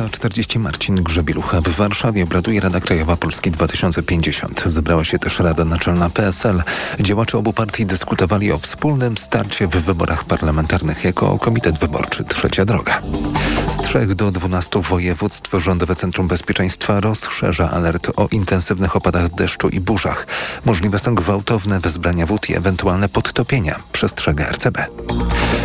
15.40 0.00 0.58
Marcin 0.58 0.94
Grzebielucha. 0.94 1.60
W 1.60 1.68
Warszawie 1.68 2.24
obraduje 2.24 2.60
Rada 2.60 2.80
Krajowa 2.80 3.16
Polski 3.16 3.50
2050. 3.50 4.62
Zebrała 4.66 5.04
się 5.04 5.18
też 5.18 5.38
Rada 5.38 5.64
Naczelna 5.64 6.10
PSL. 6.10 6.62
Działacze 7.00 7.38
obu 7.38 7.52
partii 7.52 7.86
dyskutowali 7.86 8.52
o 8.52 8.58
wspólnym 8.58 9.18
starcie 9.18 9.66
w 9.66 9.70
wyborach 9.70 10.24
parlamentarnych 10.24 11.04
jako 11.04 11.38
Komitet 11.38 11.78
Wyborczy 11.78 12.24
Trzecia 12.24 12.64
Droga. 12.64 13.02
Z 13.70 13.76
trzech 13.76 14.14
do 14.14 14.30
12 14.30 14.82
województw 14.82 15.50
Rządowe 15.58 15.94
Centrum 15.94 16.28
Bezpieczeństwa 16.28 17.00
rozszerza 17.00 17.70
alert 17.70 18.10
o 18.16 18.28
intensywnych 18.30 18.96
opadach 18.96 19.30
deszczu 19.30 19.68
i 19.68 19.80
burzach. 19.80 20.26
Możliwe 20.64 20.98
są 20.98 21.14
gwałtowne 21.14 21.80
wezbrania 21.80 22.26
wód 22.26 22.50
i 22.50 22.56
ewentualne 22.56 23.08
podtopienia, 23.08 23.80
przestrzega 23.92 24.48
RCB. 24.48 24.86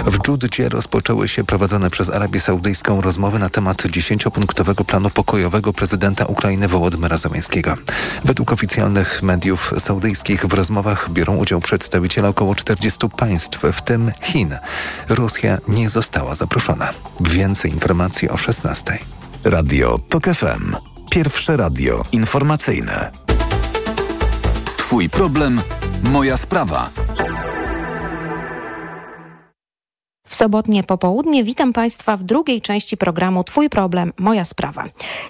W 0.06 0.20
Dżudzie 0.22 0.70
rozpoczęły 0.70 1.28
się 1.28 1.44
prowadzone 1.44 1.90
przez 1.90 2.10
Arabię 2.10 2.40
Saudyjską 2.40 3.02
rozmowy 3.02 3.40
na 3.40 3.50
temat 3.50 3.88
dziesięciopunktowego 3.88 4.84
planu 4.84 5.10
pokojowego 5.10 5.74
prezydenta 5.74 6.26
Ukrainy 6.26 6.68
Wołodymyra 6.68 7.18
Zełenskiego. 7.18 7.76
Według 8.26 8.52
oficjalnych 8.52 9.24
mediów 9.24 9.74
saudyjskich 9.80 10.46
w 10.46 10.54
rozmowach 10.54 11.10
biorą 11.12 11.36
udział 11.36 11.62
przedstawiciele 11.62 12.30
około 12.30 12.56
40 12.56 13.10
państw, 13.18 13.62
w 13.74 13.82
tym 13.82 14.12
Chin. 14.22 14.58
Rosja 15.10 15.58
nie 15.68 15.90
została 15.90 16.36
zaproszona. 16.36 16.90
Więcej 17.20 17.72
informacji 17.72 18.30
o 18.30 18.38
16. 18.38 19.00
Radio 19.44 19.98
TOK 20.10 20.24
FM. 20.26 20.76
Pierwsze 21.12 21.58
radio 21.58 22.04
informacyjne. 22.12 23.12
Twój 24.78 25.10
problem, 25.10 25.62
moja 26.04 26.38
sprawa. 26.38 26.90
Sobotnie 30.36 30.84
popołudnie 30.84 31.44
witam 31.44 31.74
Państwa 31.74 32.18
w 32.18 32.24
drugiej 32.24 32.62
części 32.62 32.98
programu 32.98 33.44
Twój 33.44 33.70
problem, 33.70 34.14
moja 34.18 34.46
sprawa. 34.46 34.84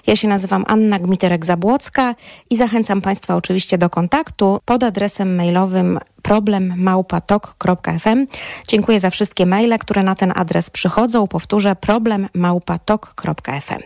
Ja 0.06 0.16
się 0.16 0.28
nazywam 0.28 0.64
Anna 0.68 0.98
Gmiterek-Zabłocka 0.98 2.14
i 2.50 2.56
zachęcam 2.56 3.00
Państwa 3.00 3.36
oczywiście 3.36 3.78
do 3.78 3.90
kontaktu 3.90 4.60
pod 4.64 4.82
adresem 4.82 5.34
mailowym 5.34 5.98
problemmałpatok.fm. 6.22 8.26
Dziękuję 8.68 9.00
za 9.00 9.10
wszystkie 9.10 9.46
maile, 9.46 9.78
które 9.78 10.02
na 10.02 10.14
ten 10.14 10.32
adres 10.36 10.70
przychodzą. 10.70 11.26
Powtórzę 11.26 11.76
problemmałpatok.fm. 11.76 13.80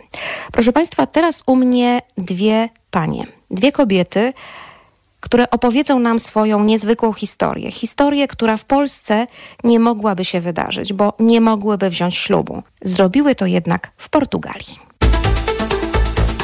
Proszę 0.51 0.73
Państwa, 0.73 1.05
teraz 1.05 1.43
u 1.45 1.55
mnie 1.55 2.01
dwie 2.17 2.69
panie, 2.91 3.27
dwie 3.51 3.71
kobiety, 3.71 4.33
które 5.21 5.49
opowiedzą 5.49 5.99
nam 5.99 6.19
swoją 6.19 6.63
niezwykłą 6.63 7.13
historię. 7.13 7.71
Historię, 7.71 8.27
która 8.27 8.57
w 8.57 8.65
Polsce 8.65 9.27
nie 9.63 9.79
mogłaby 9.79 10.25
się 10.25 10.41
wydarzyć, 10.41 10.93
bo 10.93 11.13
nie 11.19 11.41
mogłyby 11.41 11.89
wziąć 11.89 12.15
ślubu. 12.15 12.63
Zrobiły 12.81 13.35
to 13.35 13.45
jednak 13.45 13.91
w 13.97 14.09
Portugalii. 14.09 14.79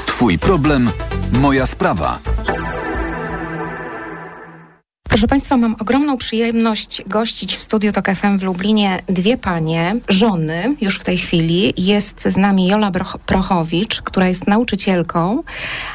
Twój 0.06 0.40
problem, 0.40 0.92
moja 1.34 1.66
sprawa. 1.66 2.20
Proszę 5.10 5.28
Państwa, 5.28 5.58
mam 5.58 5.76
ogromną 5.80 6.18
przyjemność 6.18 7.02
gościć 7.08 7.56
w 7.56 7.64
studiu 7.64 7.92
TOK 7.92 8.10
FM 8.16 8.38
w 8.38 8.44
Lublinie 8.44 9.00
dwie 9.08 9.38
panie, 9.38 9.96
żony 10.08 10.76
już 10.82 11.00
w 11.00 11.04
tej 11.04 11.18
chwili. 11.18 11.74
Jest 11.78 12.22
z 12.22 12.38
nami 12.38 12.68
Jola 12.68 12.92
Prochowicz, 13.26 14.02
która 14.02 14.28
jest 14.28 14.48
nauczycielką, 14.48 15.44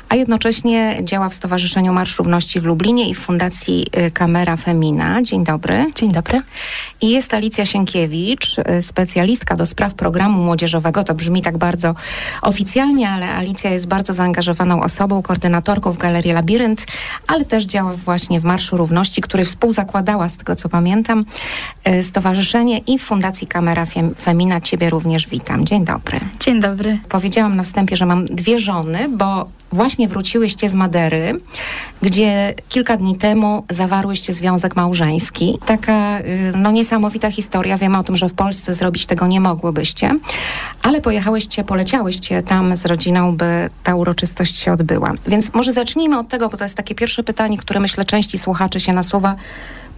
a 0.09 0.15
jednocześnie 0.15 0.99
działa 1.03 1.29
w 1.29 1.35
Stowarzyszeniu 1.35 1.93
Marsz 1.93 2.19
Równości 2.19 2.61
w 2.61 2.65
Lublinie 2.65 3.09
i 3.09 3.15
w 3.15 3.19
Fundacji 3.19 3.87
y, 4.07 4.11
Kamera 4.11 4.57
Femina. 4.57 5.23
Dzień 5.23 5.45
dobry. 5.45 5.87
Dzień 5.95 6.13
dobry. 6.13 6.41
I 7.01 7.11
jest 7.11 7.35
Alicja 7.35 7.67
Sienkiewicz, 7.67 8.59
y, 8.59 8.83
specjalistka 8.83 9.57
do 9.57 9.67
spraw 9.67 9.95
programu 9.95 10.43
młodzieżowego. 10.43 11.05
To 11.05 11.15
brzmi 11.15 11.43
tak 11.43 11.59
bardzo 11.59 11.95
oficjalnie, 12.43 13.11
ale 13.11 13.35
Alicja 13.35 13.71
jest 13.71 13.87
bardzo 13.87 14.13
zaangażowaną 14.13 14.83
osobą, 14.83 15.23
koordynatorką 15.23 15.93
w 15.93 15.99
Galerii 15.99 16.33
Labirynt, 16.33 16.87
ale 17.27 17.45
też 17.45 17.65
działa 17.65 17.93
właśnie 17.93 18.41
w 18.41 18.45
Marszu 18.45 18.77
Równości 18.77 19.02
który 19.11 19.45
współzakładała, 19.45 20.29
z 20.29 20.37
tego 20.37 20.57
co 20.57 20.69
pamiętam, 20.69 21.25
e, 21.85 22.03
stowarzyszenie 22.03 22.79
i 22.79 22.99
Fundacji 22.99 23.47
Kamera 23.47 23.87
Femina. 24.17 24.61
Ciebie 24.61 24.91
również 24.91 25.29
witam. 25.29 25.67
Dzień 25.67 25.85
dobry. 25.85 26.21
Dzień 26.41 26.61
dobry. 26.61 26.99
Powiedziałam 27.09 27.57
na 27.57 27.63
wstępie, 27.63 27.97
że 27.97 28.07
mam 28.07 28.25
dwie 28.25 28.59
żony, 28.59 29.09
bo 29.09 29.49
właśnie 29.73 30.09
wróciłyście 30.09 30.69
z 30.69 30.75
Madery, 30.75 31.41
gdzie 32.03 32.55
kilka 32.69 32.97
dni 32.97 33.17
temu 33.17 33.65
zawarłyście 33.71 34.33
związek 34.33 34.77
małżeński. 34.77 35.59
Taka 35.67 36.21
y, 36.21 36.53
no, 36.57 36.71
niesamowita 36.71 37.31
historia. 37.31 37.79
Wiemy 37.79 37.99
o 37.99 38.03
tym, 38.03 38.17
że 38.17 38.29
w 38.29 38.35
Polsce 38.35 38.75
zrobić 38.75 39.07
tego 39.07 39.27
nie 39.27 39.41
mogłybyście, 39.41 40.19
ale 40.83 41.01
pojechałyście, 41.01 41.65
poleciałyście 41.65 42.43
tam 42.43 42.77
z 42.77 42.87
rodziną, 42.87 43.37
by 43.37 43.71
ta 43.85 43.95
uroczystość 43.95 44.57
się 44.57 44.73
odbyła. 44.73 45.13
Więc 45.27 45.55
może 45.55 45.73
zacznijmy 45.73 46.19
od 46.19 46.29
tego, 46.29 46.49
bo 46.49 46.57
to 46.57 46.65
jest 46.65 46.77
takie 46.77 46.95
pierwsze 46.95 47.23
pytanie, 47.23 47.59
które 47.59 47.81
myślę 47.81 48.05
części 48.05 48.39
słuchaczy 48.39 48.81
się 48.81 48.93
nasuwa. 48.93 49.37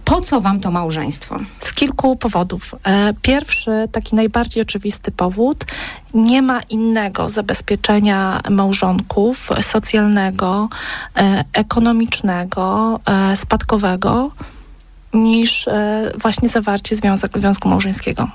Po 0.05 0.21
co 0.21 0.41
wam 0.41 0.59
to 0.59 0.71
małżeństwo? 0.71 1.37
Z 1.59 1.73
kilku 1.73 2.15
powodów. 2.15 2.75
E, 2.83 3.13
pierwszy, 3.21 3.71
taki 3.91 4.15
najbardziej 4.15 4.63
oczywisty 4.63 5.11
powód, 5.11 5.65
nie 6.13 6.41
ma 6.41 6.61
innego 6.61 7.29
zabezpieczenia 7.29 8.41
małżonków 8.49 9.49
socjalnego, 9.61 10.69
e, 11.17 11.43
ekonomicznego, 11.53 12.99
e, 13.05 13.35
spadkowego 13.35 14.31
niż 15.13 15.69
właśnie 16.17 16.49
zawarcie 16.49 16.95
związek, 16.95 17.37
związku 17.37 17.69
małżeńskiego. 17.69 18.27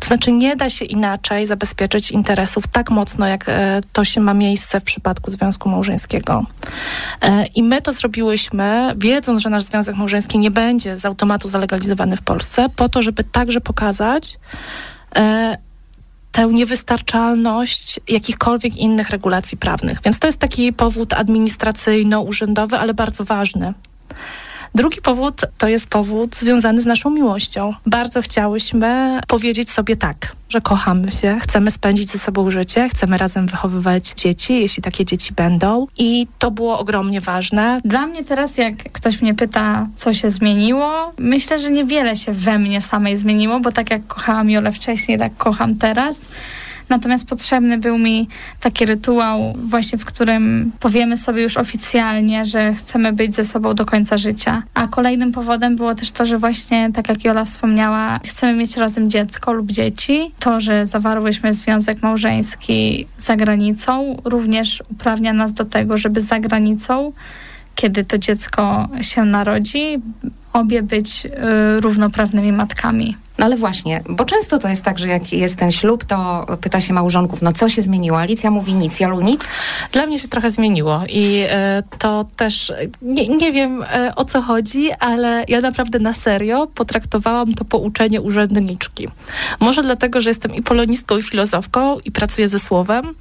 To 0.00 0.06
znaczy 0.06 0.32
nie 0.32 0.56
da 0.56 0.70
się 0.70 0.84
inaczej 0.84 1.46
zabezpieczyć 1.46 2.10
interesów 2.10 2.64
tak 2.66 2.90
mocno, 2.90 3.26
jak 3.26 3.48
e, 3.48 3.80
to 3.92 4.04
się 4.04 4.20
ma 4.20 4.34
miejsce 4.34 4.80
w 4.80 4.84
przypadku 4.84 5.30
związku 5.30 5.68
małżeńskiego. 5.68 6.44
E, 7.20 7.46
I 7.46 7.62
my 7.62 7.80
to 7.80 7.92
zrobiłyśmy, 7.92 8.94
wiedząc, 8.96 9.42
że 9.42 9.50
nasz 9.50 9.62
związek 9.62 9.96
małżeński 9.96 10.38
nie 10.38 10.50
będzie 10.50 10.98
z 10.98 11.04
automatu 11.04 11.48
zalegalizowany 11.48 12.16
w 12.16 12.22
Polsce, 12.22 12.66
po 12.76 12.88
to, 12.88 13.02
żeby 13.02 13.24
także 13.24 13.60
pokazać, 13.60 14.38
e, 15.16 15.56
tę 16.32 16.46
niewystarczalność 16.46 18.00
jakichkolwiek 18.08 18.76
innych 18.76 19.10
regulacji 19.10 19.58
prawnych. 19.58 19.98
Więc 20.04 20.18
to 20.18 20.26
jest 20.26 20.38
taki 20.38 20.72
powód 20.72 21.12
administracyjno-urzędowy, 21.12 22.76
ale 22.76 22.94
bardzo 22.94 23.24
ważny. 23.24 23.74
Drugi 24.74 25.00
powód 25.00 25.40
to 25.58 25.68
jest 25.68 25.88
powód 25.88 26.36
związany 26.36 26.80
z 26.80 26.86
naszą 26.86 27.10
miłością. 27.10 27.74
Bardzo 27.86 28.22
chciałyśmy 28.22 29.20
powiedzieć 29.28 29.70
sobie 29.70 29.96
tak, 29.96 30.32
że 30.48 30.60
kochamy 30.60 31.12
się, 31.12 31.38
chcemy 31.42 31.70
spędzić 31.70 32.10
ze 32.10 32.18
sobą 32.18 32.50
życie, 32.50 32.88
chcemy 32.88 33.18
razem 33.18 33.46
wychowywać 33.46 34.12
dzieci, 34.16 34.60
jeśli 34.60 34.82
takie 34.82 35.04
dzieci 35.04 35.34
będą. 35.34 35.86
I 35.98 36.26
to 36.38 36.50
było 36.50 36.78
ogromnie 36.78 37.20
ważne. 37.20 37.80
Dla 37.84 38.06
mnie 38.06 38.24
teraz, 38.24 38.58
jak 38.58 38.74
ktoś 38.92 39.22
mnie 39.22 39.34
pyta, 39.34 39.86
co 39.96 40.12
się 40.12 40.30
zmieniło, 40.30 41.12
myślę, 41.18 41.58
że 41.58 41.70
niewiele 41.70 42.16
się 42.16 42.32
we 42.32 42.58
mnie 42.58 42.80
samej 42.80 43.16
zmieniło, 43.16 43.60
bo 43.60 43.72
tak 43.72 43.90
jak 43.90 44.06
kochałam 44.06 44.50
Jolę 44.50 44.72
wcześniej, 44.72 45.18
tak 45.18 45.36
kocham 45.36 45.76
teraz. 45.76 46.26
Natomiast 46.90 47.26
potrzebny 47.26 47.78
był 47.78 47.98
mi 47.98 48.28
taki 48.60 48.86
rytuał, 48.86 49.54
właśnie 49.56 49.98
w 49.98 50.04
którym 50.04 50.72
powiemy 50.80 51.16
sobie 51.16 51.42
już 51.42 51.56
oficjalnie, 51.56 52.46
że 52.46 52.74
chcemy 52.74 53.12
być 53.12 53.34
ze 53.34 53.44
sobą 53.44 53.74
do 53.74 53.86
końca 53.86 54.18
życia. 54.18 54.62
A 54.74 54.88
kolejnym 54.88 55.32
powodem 55.32 55.76
było 55.76 55.94
też 55.94 56.10
to, 56.10 56.26
że 56.26 56.38
właśnie, 56.38 56.90
tak 56.92 57.08
jak 57.08 57.24
Jola 57.24 57.44
wspomniała, 57.44 58.20
chcemy 58.26 58.54
mieć 58.54 58.76
razem 58.76 59.10
dziecko 59.10 59.52
lub 59.52 59.70
dzieci. 59.70 60.32
To, 60.38 60.60
że 60.60 60.86
zawarłyśmy 60.86 61.54
związek 61.54 62.02
małżeński 62.02 63.06
za 63.18 63.36
granicą, 63.36 64.16
również 64.24 64.82
uprawnia 64.90 65.32
nas 65.32 65.52
do 65.52 65.64
tego, 65.64 65.96
żeby 65.96 66.20
za 66.20 66.40
granicą 66.40 67.12
kiedy 67.74 68.04
to 68.04 68.18
dziecko 68.18 68.88
się 69.00 69.24
narodzi, 69.24 69.98
obie 70.52 70.82
być 70.82 71.26
y, 71.26 71.80
równoprawnymi 71.80 72.52
matkami. 72.52 73.16
No 73.40 73.46
ale 73.46 73.56
właśnie, 73.56 74.02
bo 74.08 74.24
często 74.24 74.58
to 74.58 74.68
jest 74.68 74.82
tak, 74.82 74.98
że 74.98 75.08
jak 75.08 75.32
jest 75.32 75.56
ten 75.56 75.70
ślub, 75.70 76.04
to 76.04 76.46
pyta 76.60 76.80
się 76.80 76.92
małżonków, 76.92 77.42
no 77.42 77.52
co 77.52 77.68
się 77.68 77.82
zmieniło? 77.82 78.18
Alicja 78.18 78.50
mówi 78.50 78.74
nic, 78.74 79.00
Jolu 79.00 79.20
nic? 79.20 79.48
Dla 79.92 80.06
mnie 80.06 80.18
się 80.18 80.28
trochę 80.28 80.50
zmieniło 80.50 81.02
i 81.08 81.44
e, 81.48 81.82
to 81.98 82.24
też, 82.36 82.72
nie, 83.02 83.28
nie 83.28 83.52
wiem 83.52 83.82
e, 83.82 84.12
o 84.16 84.24
co 84.24 84.42
chodzi, 84.42 84.92
ale 84.92 85.44
ja 85.48 85.60
naprawdę 85.60 85.98
na 85.98 86.14
serio 86.14 86.66
potraktowałam 86.66 87.54
to 87.54 87.64
pouczenie 87.64 88.20
urzędniczki. 88.20 89.08
Może 89.60 89.82
dlatego, 89.82 90.20
że 90.20 90.30
jestem 90.30 90.54
i 90.54 90.62
polonistką, 90.62 91.16
i 91.16 91.22
filozofką 91.22 91.98
i 92.04 92.10
pracuję 92.10 92.48
ze 92.48 92.58
słowem, 92.58 93.14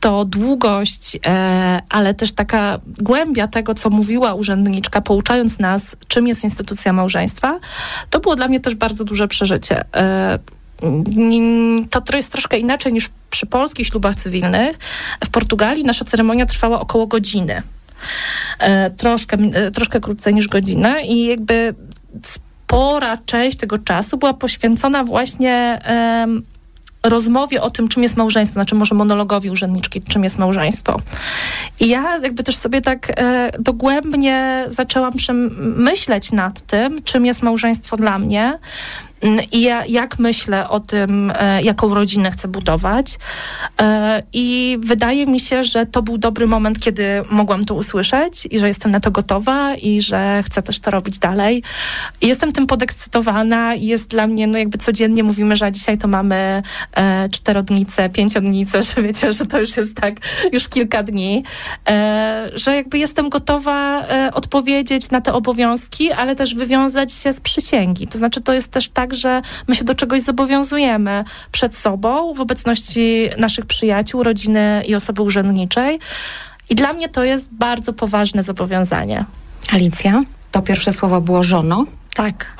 to 0.00 0.24
długość, 0.24 1.18
e, 1.26 1.82
ale 1.88 2.14
też 2.14 2.32
taka 2.32 2.78
głębia 2.98 3.48
tego, 3.48 3.74
co 3.74 3.90
mówiła 3.90 4.34
urzędniczka, 4.34 5.00
pouczając 5.00 5.58
nas, 5.58 5.96
czym 6.08 6.26
jest 6.28 6.44
instytucja 6.44 6.92
małżeństwa, 6.92 7.58
to 8.10 8.20
było 8.20 8.36
dla 8.36 8.48
mnie 8.48 8.60
też 8.60 8.74
bardzo 8.74 9.04
duże 9.04 9.28
przeżycie. 9.28 9.84
E, 9.96 10.38
to 11.90 12.16
jest 12.16 12.32
troszkę 12.32 12.58
inaczej 12.58 12.92
niż 12.92 13.10
przy 13.30 13.46
polskich 13.46 13.86
ślubach 13.86 14.16
cywilnych. 14.16 14.78
W 15.24 15.28
Portugalii 15.28 15.84
nasza 15.84 16.04
ceremonia 16.04 16.46
trwała 16.46 16.80
około 16.80 17.06
godziny. 17.06 17.62
E, 18.58 18.90
troszkę, 18.90 19.36
troszkę 19.74 20.00
krócej 20.00 20.34
niż 20.34 20.48
godzinę 20.48 21.02
i 21.02 21.26
jakby 21.26 21.74
spora 22.22 23.18
część 23.26 23.56
tego 23.56 23.78
czasu 23.78 24.16
była 24.16 24.34
poświęcona 24.34 25.04
właśnie 25.04 25.80
rozmowie 27.02 27.62
o 27.62 27.70
tym, 27.70 27.88
czym 27.88 28.02
jest 28.02 28.16
małżeństwo, 28.16 28.54
znaczy 28.54 28.74
może 28.74 28.94
monologowi 28.94 29.50
urzędniczki, 29.50 30.02
czym 30.02 30.24
jest 30.24 30.38
małżeństwo. 30.38 31.00
I 31.80 31.88
ja 31.88 32.18
jakby 32.18 32.44
też 32.44 32.56
sobie 32.56 32.80
tak 32.80 33.12
e, 33.16 33.50
dogłębnie 33.58 34.64
zaczęłam 34.68 35.12
myśleć 35.76 36.32
nad 36.32 36.60
tym, 36.60 37.02
czym 37.02 37.26
jest 37.26 37.42
małżeństwo 37.42 37.96
dla 37.96 38.18
mnie. 38.18 38.58
I 39.52 39.60
ja, 39.60 39.86
jak 39.86 40.18
myślę 40.18 40.68
o 40.68 40.80
tym, 40.80 41.32
e, 41.34 41.62
jaką 41.62 41.94
rodzinę 41.94 42.30
chcę 42.30 42.48
budować. 42.48 43.18
E, 43.80 44.22
I 44.32 44.78
wydaje 44.80 45.26
mi 45.26 45.40
się, 45.40 45.62
że 45.62 45.86
to 45.86 46.02
był 46.02 46.18
dobry 46.18 46.46
moment, 46.46 46.80
kiedy 46.80 47.04
mogłam 47.30 47.64
to 47.64 47.74
usłyszeć 47.74 48.48
i 48.50 48.58
że 48.58 48.68
jestem 48.68 48.92
na 48.92 49.00
to 49.00 49.10
gotowa 49.10 49.74
i 49.74 50.00
że 50.00 50.42
chcę 50.46 50.62
też 50.62 50.80
to 50.80 50.90
robić 50.90 51.18
dalej. 51.18 51.62
Jestem 52.20 52.52
tym 52.52 52.66
podekscytowana 52.66 53.74
jest 53.74 54.08
dla 54.08 54.26
mnie, 54.26 54.46
no 54.46 54.58
jakby 54.58 54.78
codziennie 54.78 55.24
mówimy, 55.24 55.56
że 55.56 55.72
dzisiaj 55.72 55.98
to 55.98 56.08
mamy 56.08 56.62
e, 56.94 57.28
czterodnice, 57.28 58.08
pięciodnice, 58.08 58.82
że 58.94 59.02
wiecie, 59.02 59.32
że 59.32 59.46
to 59.46 59.60
już 59.60 59.76
jest 59.76 59.94
tak 59.94 60.14
już 60.52 60.68
kilka 60.68 61.02
dni, 61.02 61.44
że 62.54 62.76
jakby 62.76 62.98
jestem 62.98 63.28
gotowa 63.28 64.04
odpowiedzieć 64.32 65.10
na 65.10 65.20
te 65.20 65.32
obowiązki, 65.32 66.12
ale 66.12 66.36
też 66.36 66.54
wywiązać 66.54 67.12
się 67.12 67.32
z 67.32 67.40
przysięgi. 67.40 68.06
To 68.06 68.18
znaczy, 68.18 68.40
to 68.40 68.52
jest 68.52 68.70
też 68.70 68.88
tak, 68.88 69.09
tak, 69.10 69.18
że 69.18 69.42
my 69.68 69.74
się 69.74 69.84
do 69.84 69.94
czegoś 69.94 70.20
zobowiązujemy 70.20 71.24
przed 71.52 71.76
sobą 71.76 72.34
w 72.34 72.40
obecności 72.40 73.28
naszych 73.38 73.66
przyjaciół, 73.66 74.22
rodziny 74.22 74.82
i 74.86 74.94
osoby 74.94 75.22
urzędniczej. 75.22 75.98
I 76.70 76.74
dla 76.74 76.92
mnie 76.92 77.08
to 77.08 77.24
jest 77.24 77.48
bardzo 77.52 77.92
poważne 77.92 78.42
zobowiązanie. 78.42 79.24
Alicja, 79.72 80.22
to 80.52 80.62
pierwsze 80.62 80.92
słowo 80.92 81.20
było 81.20 81.42
żono. 81.42 81.86
Tak. 82.14 82.56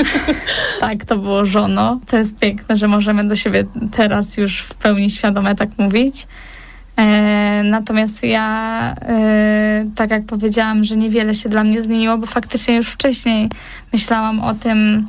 tak, 0.80 1.04
to 1.04 1.16
było 1.16 1.44
żono. 1.44 2.00
To 2.06 2.16
jest 2.16 2.38
piękne, 2.38 2.76
że 2.76 2.88
możemy 2.88 3.24
do 3.24 3.36
siebie 3.36 3.64
teraz 3.92 4.36
już 4.36 4.60
w 4.60 4.74
pełni 4.74 5.10
świadome 5.10 5.54
tak 5.54 5.68
mówić. 5.78 6.26
E, 6.96 7.62
natomiast 7.64 8.22
ja, 8.22 8.94
e, 9.02 9.86
tak 9.94 10.10
jak 10.10 10.24
powiedziałam, 10.26 10.84
że 10.84 10.96
niewiele 10.96 11.34
się 11.34 11.48
dla 11.48 11.64
mnie 11.64 11.82
zmieniło, 11.82 12.18
bo 12.18 12.26
faktycznie 12.26 12.76
już 12.76 12.88
wcześniej 12.88 13.50
myślałam 13.92 14.40
o 14.40 14.54
tym, 14.54 15.06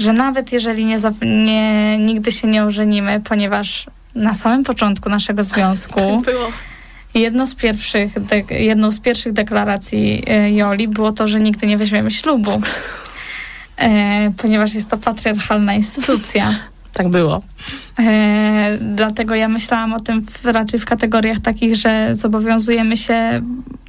że 0.00 0.12
nawet 0.12 0.52
jeżeli 0.52 0.84
nie, 0.84 0.98
nie, 1.22 1.98
nigdy 1.98 2.32
się 2.32 2.48
nie 2.48 2.64
ożenimy, 2.64 3.20
ponieważ 3.24 3.86
na 4.14 4.34
samym 4.34 4.64
początku 4.64 5.08
naszego 5.08 5.44
związku 5.44 6.00
tak 6.24 6.34
jedno 7.14 7.46
z 7.46 7.54
pierwszych 7.54 8.12
jedną 8.50 8.92
z 8.92 9.00
pierwszych 9.00 9.32
deklaracji 9.32 10.22
e, 10.26 10.52
Joli 10.52 10.88
było 10.88 11.12
to, 11.12 11.28
że 11.28 11.38
nigdy 11.38 11.66
nie 11.66 11.78
weźmiemy 11.78 12.10
ślubu. 12.10 12.62
E, 13.76 14.32
ponieważ 14.36 14.74
jest 14.74 14.90
to 14.90 14.96
patriarchalna 14.96 15.74
instytucja. 15.74 16.54
Tak 16.92 17.08
było. 17.08 17.42
E, 17.98 18.78
dlatego 18.80 19.34
ja 19.34 19.48
myślałam 19.48 19.92
o 19.92 20.00
tym 20.00 20.26
w, 20.26 20.44
raczej 20.44 20.80
w 20.80 20.84
kategoriach 20.84 21.38
takich, 21.40 21.76
że 21.76 22.14
zobowiązujemy 22.14 22.96
się 22.96 23.42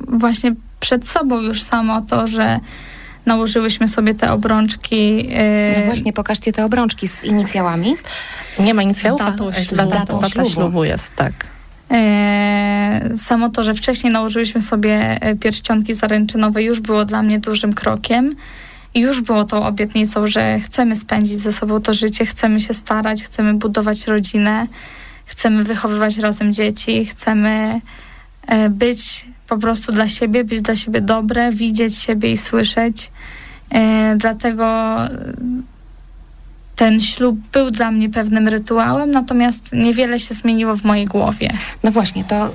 właśnie 0.08 0.56
przed 0.80 1.08
sobą 1.08 1.42
już 1.42 1.64
samo 1.64 2.02
to, 2.02 2.28
że 2.28 2.60
nałożyłyśmy 3.26 3.88
sobie 3.88 4.14
te 4.14 4.32
obrączki. 4.32 5.16
Yy... 5.16 5.34
No 5.78 5.86
właśnie, 5.86 6.14
pokażcie 6.14 6.52
te 6.52 6.66
obrączki 6.66 7.08
z 7.08 7.24
inicjałami. 7.24 7.96
Nie 8.60 8.74
ma 8.74 8.84
inicjałów, 8.84 9.22
z 9.22 9.26
datą, 9.26 9.52
z 9.52 9.74
datą, 9.74 10.20
datą 10.20 10.30
ślubu. 10.30 10.50
ślubu 10.50 10.84
jest, 10.84 11.16
tak. 11.16 11.34
Samo 13.18 13.50
to, 13.50 13.64
że 13.64 13.74
wcześniej 13.74 14.14
nałożyliśmy 14.14 14.62
sobie 14.62 15.18
e, 15.22 15.36
pierścionki 15.36 15.94
zaręczynowe 15.94 16.64
już 16.64 16.80
było 16.80 17.06
dla 17.06 17.24
mnie 17.24 17.40
dużym 17.40 17.74
krokiem. 17.74 18.36
I 18.94 19.00
już 19.00 19.22
było 19.22 19.44
tą 19.44 19.66
obietnicą, 19.66 20.28
że 20.28 20.60
chcemy 20.60 20.96
spędzić 20.96 21.40
ze 21.40 21.54
sobą 21.54 21.82
to 21.82 21.94
życie, 21.94 22.26
chcemy 22.26 22.60
się 22.60 22.74
starać, 22.74 23.24
chcemy 23.24 23.54
budować 23.54 24.08
rodzinę, 24.08 24.68
chcemy 25.26 25.64
wychowywać 25.64 26.18
razem 26.18 26.54
dzieci, 26.54 27.06
chcemy 27.06 27.82
e, 28.48 28.70
być 28.70 29.26
po 29.52 29.58
prostu 29.58 29.92
dla 29.92 30.08
siebie, 30.08 30.44
być 30.44 30.62
dla 30.62 30.76
siebie 30.76 31.02
dobre, 31.02 31.52
widzieć 31.52 31.98
siebie 31.98 32.32
i 32.32 32.38
słyszeć. 32.38 33.12
E, 33.72 34.16
dlatego 34.18 34.98
ten 36.76 37.02
ślub 37.02 37.40
był 37.54 37.72
dla 37.72 37.92
mnie 37.92 38.10
pewnym 38.10 38.48
rytuałem, 38.48 39.12
natomiast 39.12 39.74
niewiele 39.74 40.20
się 40.20 40.34
zmieniło 40.34 40.76
w 40.76 40.84
mojej 40.84 41.06
głowie. 41.06 41.54
No 41.84 41.92
właśnie, 41.92 42.24
to 42.24 42.48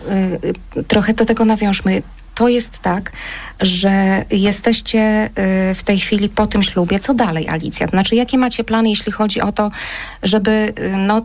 y, 0.79 0.85
trochę 0.85 1.15
do 1.15 1.25
tego 1.25 1.45
nawiążmy. 1.45 2.03
To 2.35 2.49
jest 2.49 2.79
tak, 2.79 3.13
że 3.61 4.25
jesteście 4.31 5.31
y, 5.71 5.75
w 5.75 5.83
tej 5.83 5.99
chwili 5.99 6.29
po 6.29 6.47
tym 6.47 6.63
ślubie. 6.63 6.99
Co 6.99 7.15
dalej, 7.15 7.49
Alicja? 7.49 7.87
Znaczy, 7.87 8.17
jakie 8.17 8.39
macie 8.39 8.65
plany, 8.65 8.89
jeśli 8.89 9.13
chodzi 9.13 9.41
o 9.41 9.53
to, 9.53 9.71
żeby 10.23 10.73
y, 10.79 10.97
no, 10.97 11.23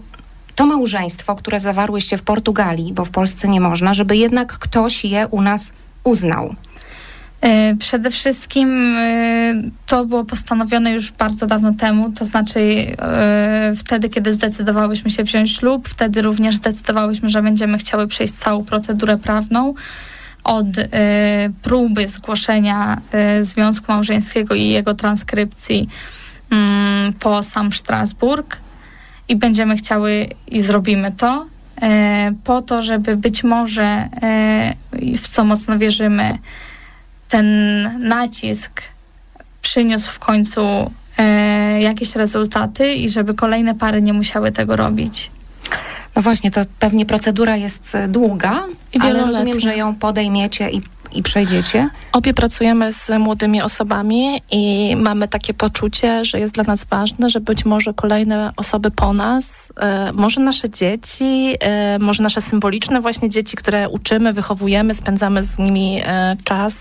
to 0.56 0.65
małżeństwo, 0.65 1.36
które 1.36 1.59
zawarłyście 1.59 2.18
w 2.18 2.24
Portugalii, 2.24 2.94
bo 2.94 3.06
w 3.06 3.09
Polsce 3.09 3.48
nie 3.48 3.62
można, 3.62 3.94
żeby 3.94 4.18
jednak 4.18 4.53
ktoś 4.57 5.06
je 5.06 5.27
u 5.27 5.42
nas 5.42 5.74
uznał? 6.03 6.56
E, 7.42 7.75
przede 7.75 8.12
wszystkim 8.12 8.98
e, 8.98 9.53
to 9.88 10.06
było 10.06 10.25
postanowione 10.25 10.92
już 10.92 11.12
bardzo 11.12 11.48
dawno 11.48 11.74
temu, 11.74 12.12
to 12.12 12.25
znaczy 12.25 12.59
e, 13.00 13.74
wtedy, 13.77 14.09
kiedy 14.09 14.33
zdecydowałyśmy 14.33 15.12
się 15.12 15.24
wziąć 15.24 15.57
ślub, 15.57 15.89
wtedy 15.89 16.21
również 16.21 16.56
zdecydowałyśmy, 16.56 17.30
że 17.30 17.42
będziemy 17.42 17.77
chciały 17.77 18.07
przejść 18.07 18.33
całą 18.33 18.65
procedurę 18.65 19.18
prawną 19.18 19.74
od 20.44 20.68
próby 21.62 22.07
zgłoszenia 22.07 23.01
związku 23.42 23.92
małżeńskiego 23.92 24.56
i 24.56 24.68
jego 24.68 24.94
transkrypcji 24.94 25.89
mm, 26.51 27.13
po 27.13 27.44
sam 27.44 27.74
Strasburg 27.74 28.57
i 29.29 29.35
będziemy 29.35 29.75
chciały 29.75 30.27
i 30.47 30.62
zrobimy 30.62 31.12
to 31.12 31.45
e, 31.81 32.33
po 32.44 32.62
to, 32.62 32.81
żeby 32.81 33.18
być 33.18 33.44
może, 33.44 33.83
e, 33.83 34.73
w 35.18 35.27
co 35.27 35.44
mocno 35.44 35.77
wierzymy, 35.77 36.38
ten 37.29 37.47
nacisk 38.07 38.81
przyniósł 39.62 40.12
w 40.12 40.19
końcu 40.19 40.91
e, 41.18 41.81
jakieś 41.81 42.15
rezultaty 42.15 42.94
i 42.94 43.09
żeby 43.09 43.33
kolejne 43.33 43.75
pary 43.75 44.01
nie 44.01 44.13
musiały 44.13 44.51
tego 44.51 44.75
robić. 44.75 45.31
No 46.15 46.21
właśnie, 46.21 46.51
to 46.51 46.62
pewnie 46.79 47.06
procedura 47.06 47.56
jest 47.56 47.97
długa, 48.07 48.65
I 48.94 49.00
ale 49.00 49.25
rozumiem, 49.25 49.60
że 49.60 49.77
ją 49.77 49.96
podejmiecie 49.96 50.69
i 50.69 50.81
i 51.13 51.24
przejdziecie? 51.24 51.89
Obie 52.12 52.34
pracujemy 52.34 52.91
z 52.91 53.10
młodymi 53.20 53.62
osobami 53.62 54.41
i 54.51 54.96
mamy 54.96 55.27
takie 55.27 55.53
poczucie, 55.53 56.25
że 56.25 56.39
jest 56.39 56.53
dla 56.53 56.63
nas 56.63 56.86
ważne, 56.86 57.30
że 57.30 57.39
być 57.39 57.65
może 57.65 57.94
kolejne 57.94 58.51
osoby 58.58 58.91
po 58.91 59.13
nas, 59.13 59.72
e, 59.77 60.12
może 60.13 60.41
nasze 60.41 60.70
dzieci, 60.70 61.58
e, 61.60 62.00
może 62.00 62.24
nasze 62.24 62.41
symboliczne 62.41 63.01
właśnie 63.01 63.30
dzieci, 63.30 63.58
które 63.58 63.89
uczymy, 63.89 64.34
wychowujemy, 64.34 64.94
spędzamy 64.94 65.44
z 65.44 65.58
nimi 65.58 66.01
e, 66.06 66.36
czas, 66.44 66.75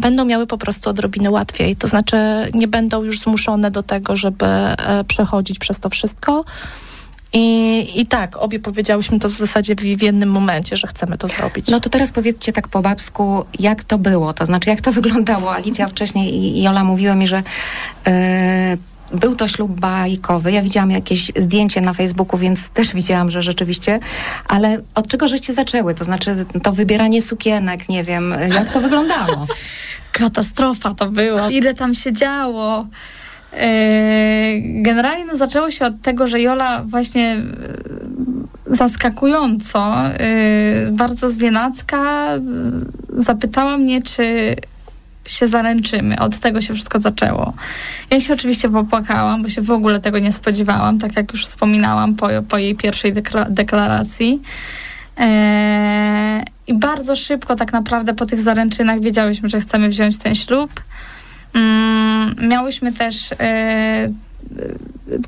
będą 0.00 0.24
miały 0.24 0.46
po 0.46 0.58
prostu 0.58 0.90
odrobinę 0.90 1.30
łatwiej. 1.30 1.76
To 1.76 1.88
znaczy 1.88 2.16
nie 2.54 2.68
będą 2.68 3.02
już 3.02 3.18
zmuszone 3.18 3.70
do 3.70 3.82
tego, 3.82 4.16
żeby 4.16 4.46
przechodzić 5.08 5.58
przez 5.58 5.80
to 5.80 5.88
wszystko 5.88 6.44
i, 7.32 8.00
I 8.00 8.06
tak, 8.06 8.36
obie 8.36 8.60
powiedziałyśmy 8.60 9.18
to 9.18 9.28
w 9.28 9.32
zasadzie 9.32 9.74
w, 9.74 9.78
w 9.78 10.02
jednym 10.02 10.30
momencie, 10.30 10.76
że 10.76 10.86
chcemy 10.86 11.18
to 11.18 11.28
zrobić. 11.28 11.68
No 11.68 11.80
to 11.80 11.90
teraz 11.90 12.12
powiedzcie 12.12 12.52
tak 12.52 12.68
po 12.68 12.82
babsku, 12.82 13.44
jak 13.58 13.84
to 13.84 13.98
było, 13.98 14.32
to 14.32 14.44
znaczy 14.44 14.70
jak 14.70 14.80
to 14.80 14.92
wyglądało. 15.00 15.54
Alicja 15.54 15.88
wcześniej 15.88 16.34
i, 16.34 16.62
i 16.62 16.68
Ola 16.68 16.84
mówiły 16.84 17.14
mi, 17.14 17.28
że 17.28 17.42
e, 18.06 18.76
był 19.14 19.36
to 19.36 19.48
ślub 19.48 19.80
bajkowy. 19.80 20.52
Ja 20.52 20.62
widziałam 20.62 20.90
jakieś 20.90 21.32
zdjęcie 21.36 21.80
na 21.80 21.92
Facebooku, 21.92 22.38
więc 22.38 22.68
też 22.68 22.94
widziałam, 22.94 23.30
że 23.30 23.42
rzeczywiście. 23.42 24.00
Ale 24.48 24.82
od 24.94 25.08
czego 25.08 25.28
żeście 25.28 25.54
zaczęły? 25.54 25.94
To 25.94 26.04
znaczy 26.04 26.46
to 26.62 26.72
wybieranie 26.72 27.22
sukienek, 27.22 27.88
nie 27.88 28.04
wiem, 28.04 28.34
jak 28.54 28.72
to 28.72 28.80
wyglądało? 28.80 29.46
Katastrofa 30.12 30.94
to 30.94 31.10
było. 31.10 31.48
Ile 31.48 31.74
tam 31.74 31.94
się 31.94 32.12
działo. 32.12 32.86
E, 33.52 34.60
generalnie 34.60 35.24
no, 35.24 35.36
zaczęło 35.36 35.70
się 35.70 35.86
od 35.86 36.02
tego, 36.02 36.26
że 36.26 36.40
Jola 36.40 36.82
właśnie 36.82 37.32
e, 37.32 37.42
zaskakująco, 38.66 39.94
e, 40.06 40.90
bardzo 40.92 41.30
znienacka 41.30 42.28
zapytała 43.16 43.78
mnie, 43.78 44.02
czy 44.02 44.56
się 45.24 45.46
zaręczymy. 45.46 46.18
Od 46.18 46.38
tego 46.38 46.60
się 46.60 46.74
wszystko 46.74 47.00
zaczęło. 47.00 47.52
Ja 48.10 48.20
się 48.20 48.32
oczywiście 48.32 48.68
popłakałam, 48.68 49.42
bo 49.42 49.48
się 49.48 49.62
w 49.62 49.70
ogóle 49.70 50.00
tego 50.00 50.18
nie 50.18 50.32
spodziewałam, 50.32 50.98
tak 50.98 51.16
jak 51.16 51.32
już 51.32 51.46
wspominałam 51.46 52.14
po, 52.14 52.28
po 52.48 52.58
jej 52.58 52.74
pierwszej 52.74 53.12
deklaracji. 53.50 54.42
I 56.66 56.74
bardzo 56.74 57.16
szybko 57.16 57.56
tak 57.56 57.72
naprawdę 57.72 58.14
po 58.14 58.26
tych 58.26 58.40
zaręczynach 58.40 59.00
wiedziałyśmy, 59.00 59.48
że 59.48 59.60
chcemy 59.60 59.88
wziąć 59.88 60.18
ten 60.18 60.34
ślub. 60.34 60.80
Mm, 61.58 62.48
miałyśmy 62.48 62.92
też 62.92 63.32
e, 63.40 64.12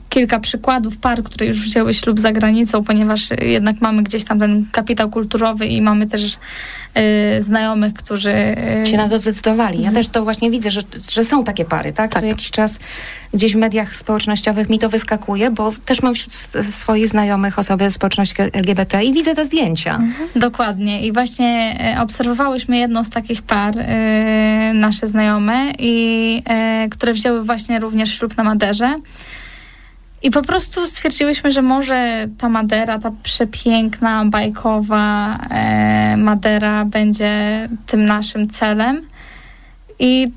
kilka 0.08 0.40
przykładów 0.40 0.96
par, 0.98 1.22
które 1.22 1.46
już 1.46 1.60
wzięły 1.60 1.94
ślub 1.94 2.20
za 2.20 2.32
granicą, 2.32 2.84
ponieważ 2.84 3.28
jednak 3.42 3.80
mamy 3.80 4.02
gdzieś 4.02 4.24
tam 4.24 4.38
ten 4.38 4.66
kapitał 4.72 5.10
kulturowy 5.10 5.66
i 5.66 5.82
mamy 5.82 6.06
też 6.06 6.38
znajomych, 7.38 7.94
którzy... 7.94 8.32
Y, 8.82 8.86
się 8.86 8.96
na 8.96 9.08
to 9.08 9.18
zdecydowali. 9.18 9.82
Ja 9.82 9.92
też 9.92 10.08
to 10.08 10.24
właśnie 10.24 10.50
widzę, 10.50 10.70
że, 10.70 10.80
że 11.10 11.24
są 11.24 11.44
takie 11.44 11.64
pary, 11.64 11.92
tak? 11.92 12.12
tak? 12.12 12.20
Co 12.20 12.26
jakiś 12.26 12.50
czas 12.50 12.78
gdzieś 13.34 13.52
w 13.52 13.56
mediach 13.56 13.96
społecznościowych 13.96 14.68
mi 14.68 14.78
to 14.78 14.88
wyskakuje, 14.88 15.50
bo 15.50 15.72
też 15.84 16.02
mam 16.02 16.14
wśród 16.14 16.32
swoich 16.70 17.08
znajomych 17.08 17.58
osoby 17.58 17.90
z 17.90 17.94
społeczności 17.94 18.34
LGBT 18.52 19.04
i 19.04 19.12
widzę 19.12 19.34
te 19.34 19.44
zdjęcia. 19.44 19.94
Mhm. 19.94 20.28
Dokładnie. 20.36 21.06
I 21.06 21.12
właśnie 21.12 21.78
e, 21.96 22.02
obserwowałyśmy 22.02 22.78
jedną 22.78 23.04
z 23.04 23.10
takich 23.10 23.42
par, 23.42 23.78
y, 23.78 23.84
nasze 24.74 25.06
znajome, 25.06 25.72
i, 25.78 26.42
y, 26.84 26.88
które 26.88 27.12
wzięły 27.12 27.44
właśnie 27.44 27.80
również 27.80 28.18
ślub 28.18 28.36
na 28.36 28.44
Maderze. 28.44 28.94
I 30.22 30.30
po 30.30 30.42
prostu 30.42 30.86
stwierdziłyśmy, 30.86 31.52
że 31.52 31.62
może 31.62 32.28
ta 32.38 32.48
Madera, 32.48 32.98
ta 32.98 33.12
przepiękna, 33.22 34.24
bajkowa 34.24 35.36
e, 35.50 36.16
Madera 36.16 36.84
będzie 36.84 37.68
tym 37.86 38.04
naszym 38.04 38.50
celem. 38.50 39.02
I 39.98 40.28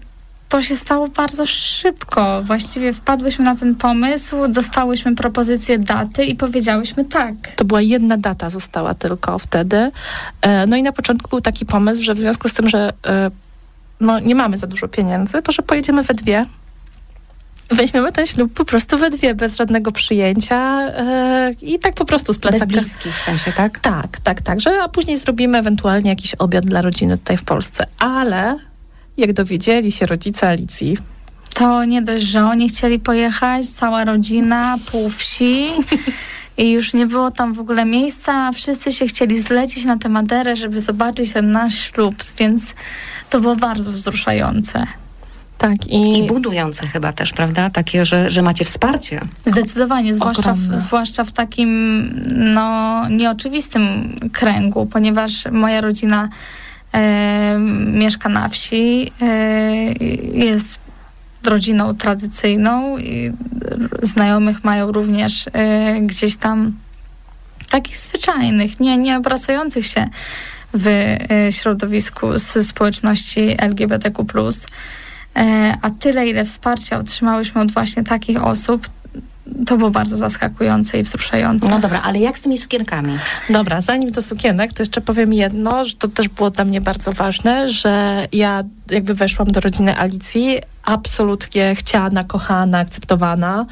to 0.49 0.61
się 0.61 0.75
stało 0.75 1.07
bardzo 1.07 1.45
szybko. 1.45 2.41
Właściwie 2.43 2.93
wpadłyśmy 2.93 3.45
na 3.45 3.55
ten 3.55 3.75
pomysł, 3.75 4.47
dostałyśmy 4.47 5.15
propozycję 5.15 5.79
daty 5.79 6.25
i 6.25 6.35
powiedziałyśmy 6.35 7.05
tak. 7.05 7.33
To 7.55 7.65
była 7.65 7.81
jedna 7.81 8.17
data, 8.17 8.49
została 8.49 8.93
tylko 8.93 9.39
wtedy. 9.39 9.91
E, 10.41 10.67
no 10.67 10.77
i 10.77 10.83
na 10.83 10.91
początku 10.91 11.29
był 11.29 11.41
taki 11.41 11.65
pomysł, 11.65 12.01
że 12.01 12.13
w 12.13 12.19
związku 12.19 12.49
z 12.49 12.53
tym, 12.53 12.69
że 12.69 12.93
e, 13.07 13.31
no, 13.99 14.19
nie 14.19 14.35
mamy 14.35 14.57
za 14.57 14.67
dużo 14.67 14.87
pieniędzy, 14.87 15.41
to 15.41 15.51
że 15.51 15.61
pojedziemy 15.61 16.03
we 16.03 16.13
dwie 16.13 16.45
weźmiemy 17.69 18.11
ten 18.11 18.27
ślub 18.27 18.53
po 18.53 18.65
prostu 18.65 18.97
we 18.97 19.09
dwie, 19.09 19.35
bez 19.35 19.57
żadnego 19.57 19.91
przyjęcia 19.91 20.81
yy, 20.81 21.55
i 21.61 21.79
tak 21.79 21.95
po 21.95 22.05
prostu 22.05 22.33
z 22.33 22.37
plecaka. 22.37 22.65
Bez 22.65 22.73
bliskich 22.73 23.15
w 23.15 23.21
sensie, 23.21 23.51
tak? 23.51 23.79
Tak, 23.79 24.19
tak, 24.19 24.41
tak, 24.41 24.61
że 24.61 24.83
a 24.83 24.89
później 24.89 25.17
zrobimy 25.17 25.57
ewentualnie 25.57 26.09
jakiś 26.09 26.35
obiad 26.35 26.65
dla 26.65 26.81
rodziny 26.81 27.17
tutaj 27.17 27.37
w 27.37 27.43
Polsce. 27.43 27.85
Ale 27.99 28.57
jak 29.17 29.33
dowiedzieli 29.33 29.91
się 29.91 30.05
rodzice 30.05 30.47
Alicji, 30.47 30.97
to 31.53 31.85
nie 31.85 32.01
dość, 32.01 32.25
że 32.25 32.45
oni 32.45 32.69
chcieli 32.69 32.99
pojechać, 32.99 33.69
cała 33.69 34.05
rodzina, 34.05 34.77
pół 34.91 35.09
wsi 35.09 35.67
i 36.57 36.71
już 36.71 36.93
nie 36.93 37.05
było 37.05 37.31
tam 37.31 37.53
w 37.53 37.59
ogóle 37.59 37.85
miejsca, 37.85 38.51
wszyscy 38.51 38.91
się 38.91 39.07
chcieli 39.07 39.41
zlecieć 39.41 39.85
na 39.85 39.97
tę 39.97 40.09
Maderę, 40.09 40.55
żeby 40.55 40.81
zobaczyć 40.81 41.33
ten 41.33 41.51
nasz 41.51 41.75
ślub, 41.79 42.15
więc 42.37 42.73
to 43.29 43.39
było 43.39 43.55
bardzo 43.55 43.91
wzruszające. 43.91 44.87
Tak, 45.63 45.87
i... 45.87 46.17
I 46.17 46.27
budujące 46.27 46.87
chyba 46.87 47.13
też, 47.13 47.33
prawda? 47.33 47.69
Takie, 47.69 48.05
że, 48.05 48.29
że 48.29 48.41
macie 48.41 48.65
wsparcie. 48.65 49.21
Zdecydowanie, 49.45 50.13
zwłaszcza 50.13 50.53
w, 50.53 50.59
zwłaszcza 50.59 51.23
w 51.23 51.31
takim 51.31 52.09
no, 52.53 53.09
nieoczywistym 53.09 54.15
kręgu, 54.33 54.85
ponieważ 54.85 55.45
moja 55.51 55.81
rodzina 55.81 56.29
e, 56.93 57.57
mieszka 57.85 58.29
na 58.29 58.49
wsi, 58.49 59.11
e, 59.21 59.27
jest 60.33 60.79
rodziną 61.43 61.95
tradycyjną 61.95 62.97
i 62.97 63.31
znajomych 64.01 64.63
mają 64.63 64.91
również 64.91 65.45
e, 65.53 66.01
gdzieś 66.01 66.35
tam 66.35 66.71
takich 67.69 67.97
zwyczajnych, 67.97 68.79
nie, 68.79 68.97
nie 68.97 69.17
obracających 69.17 69.85
się 69.85 70.09
w 70.73 70.87
e, 70.87 71.51
środowisku 71.51 72.37
z 72.37 72.67
społeczności 72.67 73.55
LGBTQ+. 73.57 74.25
E, 75.35 75.77
a 75.81 75.89
tyle, 75.89 76.27
ile 76.27 76.45
wsparcia 76.45 76.97
otrzymałyśmy 76.97 77.61
od 77.61 77.71
właśnie 77.71 78.03
takich 78.03 78.43
osób, 78.43 78.89
to 79.65 79.77
było 79.77 79.89
bardzo 79.89 80.17
zaskakujące 80.17 80.99
i 80.99 81.03
wzruszające. 81.03 81.69
No 81.69 81.79
dobra, 81.79 82.01
ale 82.01 82.19
jak 82.19 82.37
z 82.37 82.41
tymi 82.41 82.57
sukienkami? 82.57 83.17
Dobra, 83.49 83.81
zanim 83.81 84.11
do 84.11 84.21
sukienek, 84.21 84.73
to 84.73 84.81
jeszcze 84.81 85.01
powiem 85.01 85.33
jedno, 85.33 85.85
że 85.85 85.95
to 85.95 86.07
też 86.07 86.27
było 86.27 86.49
dla 86.49 86.65
mnie 86.65 86.81
bardzo 86.81 87.11
ważne, 87.11 87.69
że 87.69 88.27
ja 88.31 88.63
jakby 88.89 89.13
weszłam 89.13 89.47
do 89.47 89.59
rodziny 89.59 89.97
Alicji 89.97 90.59
absolutnie 90.83 91.75
chciana, 91.75 92.23
kochana, 92.23 92.77
akceptowana. 92.77 93.65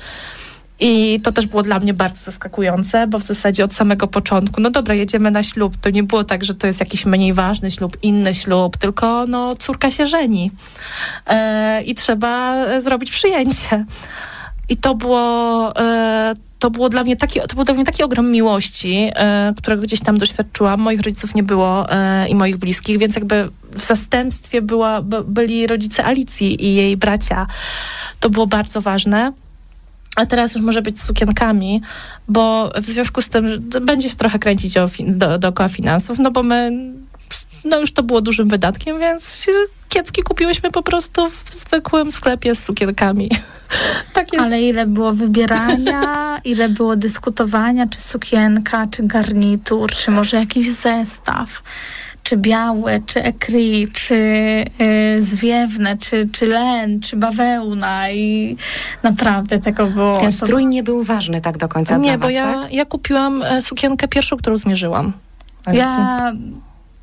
I 0.83 1.19
to 1.23 1.31
też 1.31 1.47
było 1.47 1.63
dla 1.63 1.79
mnie 1.79 1.93
bardzo 1.93 2.25
zaskakujące, 2.25 3.07
bo 3.07 3.19
w 3.19 3.23
zasadzie 3.23 3.63
od 3.63 3.73
samego 3.73 4.07
początku, 4.07 4.61
no 4.61 4.69
dobra, 4.69 4.95
jedziemy 4.95 5.31
na 5.31 5.43
ślub. 5.43 5.77
To 5.81 5.89
nie 5.89 6.03
było 6.03 6.23
tak, 6.23 6.43
że 6.43 6.55
to 6.55 6.67
jest 6.67 6.79
jakiś 6.79 7.05
mniej 7.05 7.33
ważny 7.33 7.71
ślub, 7.71 7.97
inny 8.01 8.33
ślub, 8.33 8.77
tylko 8.77 9.25
no 9.27 9.55
córka 9.55 9.91
się 9.91 10.07
żeni 10.07 10.51
e, 11.27 11.83
i 11.83 11.95
trzeba 11.95 12.65
zrobić 12.81 13.11
przyjęcie. 13.11 13.85
I 14.69 14.77
to 14.77 14.95
było, 14.95 15.75
e, 15.79 16.33
to 16.59 16.71
było 16.71 16.89
dla 16.89 17.03
mnie 17.03 17.15
taki, 17.15 17.39
to 17.39 17.55
był 17.55 17.63
dla 17.63 17.73
mnie 17.73 17.85
taki 17.85 18.03
ogrom 18.03 18.31
miłości, 18.31 19.11
e, 19.15 19.53
którego 19.57 19.81
gdzieś 19.81 19.99
tam 19.99 20.17
doświadczyłam. 20.17 20.79
Moich 20.79 21.01
rodziców 21.01 21.35
nie 21.35 21.43
było 21.43 21.91
e, 21.91 22.29
i 22.29 22.35
moich 22.35 22.57
bliskich, 22.57 22.97
więc 22.97 23.15
jakby 23.15 23.49
w 23.71 23.83
zastępstwie 23.83 24.61
była, 24.61 25.01
byli 25.25 25.67
rodzice 25.67 26.05
Alicji 26.05 26.65
i 26.65 26.75
jej 26.75 26.97
bracia. 26.97 27.47
To 28.19 28.29
było 28.29 28.47
bardzo 28.47 28.81
ważne 28.81 29.31
a 30.15 30.25
teraz 30.25 30.55
już 30.55 30.63
może 30.63 30.81
być 30.81 31.01
sukienkami, 31.01 31.81
bo 32.27 32.71
w 32.81 32.85
związku 32.85 33.21
z 33.21 33.29
tym 33.29 33.69
będzie 33.81 34.09
się 34.09 34.15
trochę 34.15 34.39
kręcić 34.39 34.77
o, 34.77 34.89
do, 34.99 35.37
dookoła 35.37 35.69
finansów, 35.69 36.19
no 36.19 36.31
bo 36.31 36.43
my, 36.43 36.71
no 37.65 37.79
już 37.79 37.93
to 37.93 38.03
było 38.03 38.21
dużym 38.21 38.49
wydatkiem, 38.49 38.99
więc 38.99 39.47
kiecki 39.89 40.23
kupiłyśmy 40.23 40.71
po 40.71 40.83
prostu 40.83 41.29
w 41.45 41.53
zwykłym 41.53 42.11
sklepie 42.11 42.55
z 42.55 42.63
sukienkami. 42.63 43.29
tak 44.13 44.33
jest. 44.33 44.45
Ale 44.45 44.61
ile 44.61 44.85
było 44.85 45.13
wybierania, 45.13 46.39
ile 46.43 46.69
było 46.69 46.95
dyskutowania, 46.95 47.87
czy 47.87 48.01
sukienka, 48.01 48.87
czy 48.91 49.03
garnitur, 49.03 49.91
czy 49.91 50.11
może 50.11 50.37
jakiś 50.37 50.71
zestaw 50.71 51.63
czy 52.23 52.37
białe, 52.37 52.99
czy 53.05 53.23
ekry, 53.23 53.87
czy 53.93 54.15
y, 55.15 55.21
zwiewne, 55.21 55.97
czy, 55.97 56.29
czy 56.31 56.45
len, 56.45 56.99
czy 56.99 57.17
bawełna 57.17 58.11
i 58.11 58.57
naprawdę 59.03 59.59
tego 59.59 59.87
było... 59.87 60.17
Ten 60.19 60.31
strój 60.31 60.65
nie 60.65 60.83
był 60.83 61.03
ważny 61.03 61.41
tak 61.41 61.57
do 61.57 61.67
końca 61.67 61.97
Nie, 61.97 62.17
bo 62.17 62.23
was, 62.23 62.33
ja, 62.33 62.53
tak? 62.53 62.73
ja 62.73 62.85
kupiłam 62.85 63.43
e, 63.43 63.61
sukienkę 63.61 64.07
pierwszą, 64.07 64.37
którą 64.37 64.57
zmierzyłam. 64.57 65.13
Ja 65.73 66.31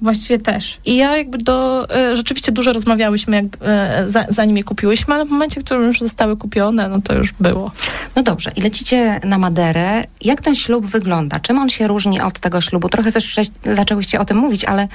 Właściwie 0.00 0.38
też. 0.38 0.78
I 0.84 0.96
ja 0.96 1.16
jakby 1.16 1.38
do, 1.38 1.90
e, 1.90 2.16
rzeczywiście 2.16 2.52
dużo 2.52 2.72
rozmawiałyśmy, 2.72 3.36
jak, 3.36 3.44
e, 3.60 4.08
za, 4.08 4.26
zanim 4.28 4.56
je 4.56 4.64
kupiłyśmy, 4.64 5.14
ale 5.14 5.24
w 5.26 5.30
momencie, 5.30 5.60
w 5.60 5.64
którym 5.64 5.86
już 5.86 6.00
zostały 6.00 6.36
kupione, 6.36 6.88
no 6.88 7.00
to 7.02 7.14
już 7.14 7.32
było. 7.40 7.70
No 8.16 8.22
dobrze, 8.22 8.50
i 8.56 8.60
lecicie 8.60 9.20
na 9.24 9.38
Maderę. 9.38 10.04
Jak 10.20 10.40
ten 10.40 10.54
ślub 10.54 10.86
wygląda? 10.86 11.40
Czym 11.40 11.58
on 11.58 11.68
się 11.68 11.88
różni 11.88 12.20
od 12.20 12.40
tego 12.40 12.60
ślubu? 12.60 12.88
Trochę 12.88 13.12
też 13.12 13.36
zaczęłyście 13.76 14.20
o 14.20 14.24
tym 14.24 14.36
mówić, 14.36 14.64
ale 14.64 14.88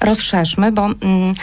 rozszerzmy, 0.00 0.72
bo 0.72 0.84
mm, 0.84 1.34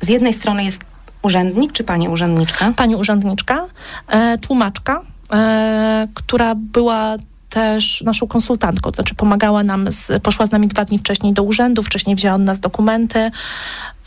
z 0.00 0.08
jednej 0.08 0.32
strony 0.32 0.64
jest 0.64 0.80
urzędnik, 1.22 1.72
czy 1.72 1.84
pani 1.84 2.08
urzędniczka? 2.08 2.72
Pani 2.76 2.96
urzędniczka, 2.96 3.66
e, 4.08 4.38
tłumaczka, 4.38 5.02
e, 5.32 6.08
która 6.14 6.54
była 6.54 7.16
też 7.50 8.02
naszą 8.06 8.26
konsultantką, 8.26 8.90
to 8.90 8.96
znaczy 8.96 9.14
pomagała 9.14 9.64
nam, 9.64 9.92
z, 9.92 10.22
poszła 10.22 10.46
z 10.46 10.50
nami 10.50 10.68
dwa 10.68 10.84
dni 10.84 10.98
wcześniej 10.98 11.32
do 11.32 11.42
urzędu, 11.42 11.82
wcześniej 11.82 12.16
wzięła 12.16 12.34
od 12.34 12.42
nas 12.42 12.60
dokumenty. 12.60 13.30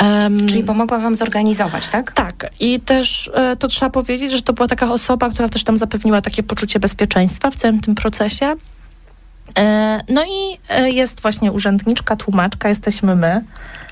Um, 0.03 0.47
Czyli 0.47 0.63
pomogła 0.63 0.99
wam 0.99 1.15
zorganizować, 1.15 1.89
tak? 1.89 2.11
Tak. 2.11 2.49
I 2.59 2.79
też 2.79 3.31
e, 3.33 3.55
to 3.55 3.67
trzeba 3.67 3.89
powiedzieć, 3.89 4.31
że 4.31 4.41
to 4.41 4.53
była 4.53 4.67
taka 4.67 4.91
osoba, 4.91 5.29
która 5.29 5.49
też 5.49 5.63
tam 5.63 5.77
zapewniła 5.77 6.21
takie 6.21 6.43
poczucie 6.43 6.79
bezpieczeństwa 6.79 7.51
w 7.51 7.55
całym 7.55 7.79
tym 7.81 7.95
procesie. 7.95 8.55
E, 9.57 10.01
no 10.09 10.23
i 10.23 10.57
e, 10.69 10.91
jest 10.91 11.21
właśnie 11.21 11.51
urzędniczka, 11.51 12.15
tłumaczka, 12.15 12.69
jesteśmy 12.69 13.15
my. 13.15 13.41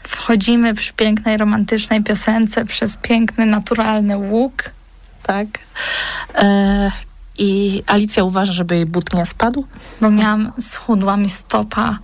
Wchodzimy 0.03 0.73
przy 0.73 0.93
pięknej, 0.93 1.37
romantycznej 1.37 2.03
piosence 2.03 2.65
przez 2.65 2.95
piękny, 2.95 3.45
naturalny 3.45 4.17
łuk. 4.17 4.69
Tak. 5.23 5.47
I 7.39 7.83
Alicja 7.87 8.23
uważa, 8.23 8.53
żeby 8.53 8.75
jej 8.75 8.85
but 8.85 9.13
nie 9.13 9.25
spadł? 9.25 9.65
Bo 10.01 10.09
miałam, 10.09 10.51
schudła 10.59 11.17
mi 11.17 11.29
stopa 11.29 11.99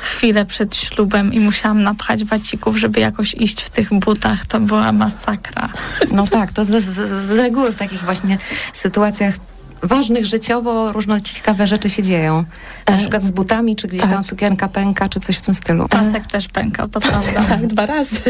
chwilę 0.00 0.44
przed 0.44 0.76
ślubem 0.76 1.32
i 1.32 1.40
musiałam 1.40 1.82
napchać 1.82 2.24
wacików, 2.24 2.76
żeby 2.76 3.00
jakoś 3.00 3.34
iść 3.34 3.62
w 3.62 3.70
tych 3.70 3.94
butach. 3.94 4.46
To 4.46 4.60
była 4.60 4.92
masakra. 4.92 5.68
No 6.12 6.26
tak, 6.26 6.52
to 6.52 6.64
z, 6.64 6.68
z, 6.68 7.26
z 7.26 7.30
reguły 7.30 7.72
w 7.72 7.76
takich 7.76 8.00
właśnie 8.00 8.38
sytuacjach 8.72 9.34
ważnych 9.82 10.26
życiowo 10.26 10.92
różne 10.92 11.20
ciekawe 11.22 11.66
rzeczy 11.66 11.90
się 11.90 12.02
dzieją. 12.02 12.44
Na 12.88 12.94
e, 12.94 12.98
przykład 12.98 13.22
z 13.22 13.30
butami, 13.30 13.76
czy 13.76 13.88
gdzieś 13.88 14.00
tak. 14.00 14.10
tam 14.10 14.24
sukienka 14.24 14.68
pęka, 14.68 15.08
czy 15.08 15.20
coś 15.20 15.36
w 15.36 15.42
tym 15.42 15.54
stylu. 15.54 15.88
Pasek 15.88 16.26
też 16.26 16.48
pękał, 16.48 16.88
to 16.88 17.00
prawda. 17.00 17.42
tak, 17.42 17.66
dwa 17.66 17.86
razy. 17.86 18.20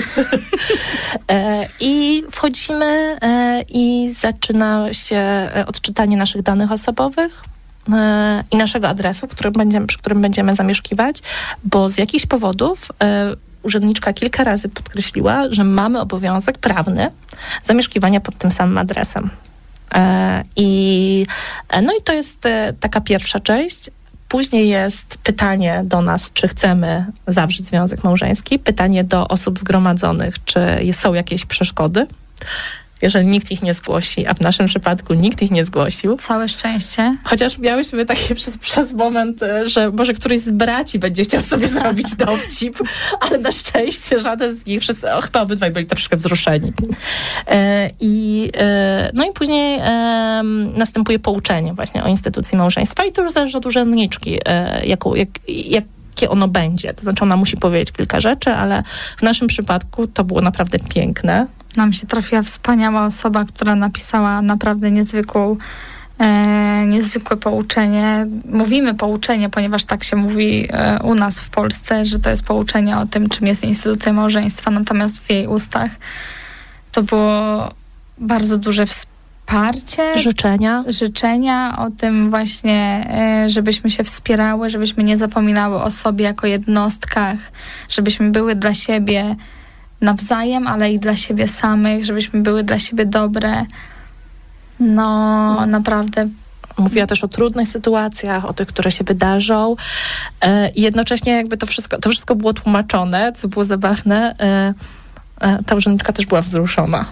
e, 1.30 1.68
I 1.80 2.24
wchodzimy 2.30 3.18
e, 3.22 3.62
i 3.68 4.12
zaczyna 4.12 4.94
się 4.94 5.22
odczytanie 5.66 6.16
naszych 6.16 6.42
danych 6.42 6.72
osobowych 6.72 7.42
i 8.50 8.56
naszego 8.56 8.88
adresu, 8.88 9.28
którym 9.28 9.52
będziemy, 9.52 9.86
przy 9.86 9.98
którym 9.98 10.22
będziemy 10.22 10.54
zamieszkiwać, 10.54 11.22
bo 11.64 11.88
z 11.88 11.98
jakichś 11.98 12.26
powodów 12.26 12.88
urzędniczka 13.62 14.12
kilka 14.12 14.44
razy 14.44 14.68
podkreśliła, 14.68 15.44
że 15.50 15.64
mamy 15.64 16.00
obowiązek 16.00 16.58
prawny 16.58 17.10
zamieszkiwania 17.64 18.20
pod 18.20 18.38
tym 18.38 18.50
samym 18.50 18.78
adresem. 18.78 19.30
I, 20.56 21.26
no 21.82 21.92
i 22.00 22.02
to 22.04 22.12
jest 22.12 22.38
taka 22.80 23.00
pierwsza 23.00 23.40
część. 23.40 23.90
Później 24.28 24.68
jest 24.68 25.18
pytanie 25.22 25.82
do 25.84 26.02
nas, 26.02 26.32
czy 26.32 26.48
chcemy 26.48 27.06
zawrzeć 27.26 27.66
związek 27.66 28.04
małżeński, 28.04 28.58
pytanie 28.58 29.04
do 29.04 29.28
osób 29.28 29.58
zgromadzonych, 29.58 30.44
czy 30.44 30.60
są 30.92 31.14
jakieś 31.14 31.46
przeszkody 31.46 32.06
jeżeli 33.02 33.26
nikt 33.26 33.50
ich 33.50 33.62
nie 33.62 33.74
zgłosi, 33.74 34.26
a 34.26 34.34
w 34.34 34.40
naszym 34.40 34.66
przypadku 34.66 35.14
nikt 35.14 35.42
ich 35.42 35.50
nie 35.50 35.64
zgłosił. 35.64 36.16
Całe 36.16 36.48
szczęście. 36.48 37.16
Chociaż 37.24 37.58
miałyśmy 37.58 38.06
takie 38.06 38.34
przez, 38.34 38.58
przez 38.58 38.92
moment, 38.92 39.42
e, 39.42 39.68
że 39.68 39.90
może 39.90 40.14
któryś 40.14 40.40
z 40.40 40.50
braci 40.50 40.98
będzie 40.98 41.22
chciał 41.22 41.42
sobie 41.42 41.68
zrobić 41.78 42.16
dowcip, 42.16 42.78
ale 43.20 43.38
na 43.38 43.52
szczęście 43.52 44.20
żaden 44.20 44.56
z 44.56 44.66
nich, 44.66 44.80
wszyscy, 44.80 45.12
o, 45.12 45.20
chyba 45.20 45.40
obydwaj 45.40 45.70
byli 45.70 45.86
troszkę 45.86 46.16
wzruszeni. 46.16 46.72
E, 47.46 47.90
I, 48.00 48.50
e, 48.56 49.10
no 49.14 49.24
i 49.24 49.32
później 49.32 49.78
e, 49.78 50.42
następuje 50.76 51.18
pouczenie 51.18 51.74
właśnie 51.74 52.04
o 52.04 52.08
instytucji 52.08 52.58
małżeństwa 52.58 53.04
i 53.04 53.12
to 53.12 53.22
już 53.22 53.32
zależy 53.32 53.58
od 53.58 53.66
urzędniczki, 53.66 54.38
e, 54.44 54.86
jaką, 54.86 55.14
jak, 55.14 55.28
jak 55.48 55.84
jakie 56.22 56.30
ono 56.30 56.48
będzie. 56.48 56.94
To 56.94 57.02
znaczy 57.02 57.22
ona 57.22 57.36
musi 57.36 57.56
powiedzieć 57.56 57.92
kilka 57.92 58.20
rzeczy, 58.20 58.50
ale 58.50 58.82
w 59.18 59.22
naszym 59.22 59.48
przypadku 59.48 60.06
to 60.06 60.24
było 60.24 60.40
naprawdę 60.40 60.78
piękne 60.78 61.46
nam 61.78 61.92
się 61.92 62.06
trafiła 62.06 62.42
wspaniała 62.42 63.06
osoba, 63.06 63.44
która 63.44 63.74
napisała 63.74 64.42
naprawdę 64.42 64.90
niezwykłą 64.90 65.56
E, 66.18 66.86
niezwykłe 66.86 67.36
pouczenie. 67.36 68.26
Mówimy 68.52 68.94
pouczenie, 68.94 69.48
ponieważ 69.50 69.84
tak 69.84 70.04
się 70.04 70.16
mówi 70.16 70.68
e, 70.70 70.98
u 71.02 71.14
nas 71.14 71.40
w 71.40 71.48
Polsce, 71.48 72.04
że 72.04 72.18
to 72.18 72.30
jest 72.30 72.42
pouczenie 72.42 72.98
o 72.98 73.06
tym, 73.06 73.28
czym 73.28 73.46
jest 73.46 73.64
instytucja 73.64 74.12
małżeństwa, 74.12 74.70
natomiast 74.70 75.18
w 75.18 75.30
jej 75.30 75.46
ustach 75.46 75.90
to 76.92 77.02
było 77.02 77.68
bardzo 78.18 78.56
duże 78.56 78.86
wsparcie. 78.86 80.18
Życzenia. 80.18 80.84
Życzenia 80.86 81.74
o 81.78 81.90
tym 81.90 82.30
właśnie, 82.30 83.06
e, 83.10 83.50
żebyśmy 83.50 83.90
się 83.90 84.04
wspierały, 84.04 84.70
żebyśmy 84.70 85.04
nie 85.04 85.16
zapominały 85.16 85.82
o 85.82 85.90
sobie 85.90 86.24
jako 86.24 86.46
jednostkach, 86.46 87.38
żebyśmy 87.88 88.30
były 88.30 88.54
dla 88.54 88.74
siebie 88.74 89.36
nawzajem, 90.00 90.66
ale 90.66 90.92
i 90.92 90.98
dla 90.98 91.16
siebie 91.16 91.48
samych, 91.48 92.04
żebyśmy 92.04 92.42
były 92.42 92.64
dla 92.64 92.78
siebie 92.78 93.06
dobre. 93.06 93.64
No, 94.80 95.66
naprawdę 95.66 96.28
mówiła 96.78 97.06
też 97.06 97.24
o 97.24 97.28
trudnych 97.28 97.68
sytuacjach, 97.68 98.44
o 98.44 98.52
tych, 98.52 98.68
które 98.68 98.90
się 98.90 99.04
wydarzą. 99.04 99.76
E, 100.40 100.70
I 100.70 100.82
jednocześnie 100.82 101.32
jakby 101.32 101.56
to 101.56 101.66
wszystko, 101.66 101.98
to 101.98 102.10
wszystko 102.10 102.34
było 102.34 102.52
tłumaczone, 102.52 103.32
co 103.32 103.48
było 103.48 103.64
zabawne. 103.64 104.34
E, 104.40 104.74
e, 105.40 105.62
ta 105.62 105.74
urzędniczka 105.74 106.12
też 106.12 106.26
była 106.26 106.42
wzruszona. 106.42 107.04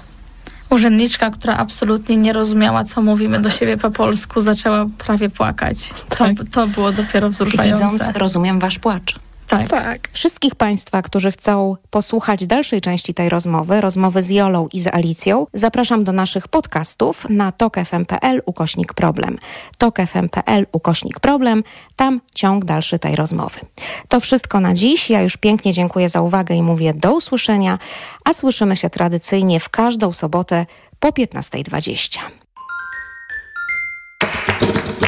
Urzędniczka, 0.71 1.31
która 1.31 1.57
absolutnie 1.57 2.17
nie 2.17 2.33
rozumiała, 2.33 2.85
co 2.85 3.03
mówimy 3.03 3.41
do 3.41 3.51
siebie 3.51 3.77
po 3.77 3.91
polsku, 3.91 4.41
zaczęła 4.41 4.87
prawie 4.99 5.31
płakać. 5.31 5.95
Tak. 6.09 6.37
To, 6.37 6.45
to 6.51 6.67
było 6.67 6.93
dopiero 6.93 7.31
wzruszające. 7.31 7.91
Widząc, 7.91 8.17
rozumiem 8.17 8.59
wasz 8.59 8.79
płacz. 8.79 9.26
Tak. 9.49 9.69
tak. 9.69 10.09
Wszystkich 10.13 10.55
Państwa, 10.55 11.03
którzy 11.03 11.31
chcą 11.31 11.77
posłuchać 11.91 12.47
dalszej 12.47 12.81
części 12.81 13.15
tej 13.15 13.29
rozmowy, 13.29 13.81
rozmowy 13.81 14.23
z 14.23 14.29
Jolą 14.29 14.69
i 14.73 14.81
z 14.81 14.87
Alicją, 14.87 15.47
zapraszam 15.53 16.05
do 16.05 16.13
naszych 16.13 16.49
podcastów 16.49 17.27
na 17.31 17.53
tokefm.pl 17.53 18.43
ukośnik 18.47 18.95
problem. 18.95 19.39
tokefm.pl 19.79 20.67
ukośnik 20.73 21.21
problem, 21.21 21.63
tam 21.97 22.21
ciąg 22.35 22.65
dalszy 22.65 22.99
tej 22.99 23.17
rozmowy. 23.17 23.61
To 24.09 24.21
wszystko 24.21 24.61
na 24.61 24.75
dziś. 24.75 25.11
Ja 25.11 25.23
już 25.23 25.37
pięknie 25.37 25.73
dziękuję 25.73 26.09
za 26.09 26.21
uwagę 26.21 26.55
i 26.55 26.63
mówię 26.63 26.95
do 26.95 27.13
usłyszenia, 27.13 27.79
a 28.25 28.33
słyszymy 28.33 28.77
się 28.77 28.91
tradycyjnie 28.91 29.61
w 29.61 29.69
każdą 29.69 30.13
sobotę 30.13 30.67
po 31.01 31.09
15.20. 31.09 32.19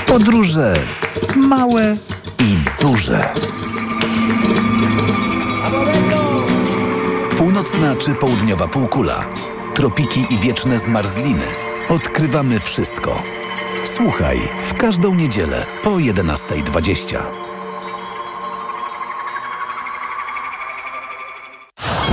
Podróże 0.06 0.74
małe 1.36 1.96
i 2.40 2.56
duże. 2.82 3.32
Północna 7.58 7.96
czy 7.96 8.14
południowa 8.14 8.68
półkula, 8.68 9.24
tropiki 9.74 10.26
i 10.30 10.38
wieczne 10.38 10.78
zmarzliny. 10.78 11.46
Odkrywamy 11.88 12.60
wszystko. 12.60 13.22
Słuchaj 13.84 14.48
w 14.62 14.74
każdą 14.74 15.14
niedzielę 15.14 15.66
po 15.82 15.90
11.20. 15.90 17.18